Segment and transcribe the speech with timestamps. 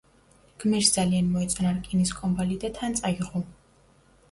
[0.63, 3.47] გმირს ძალიან მოეწონა რკინის კომბალი და თან წაიღო.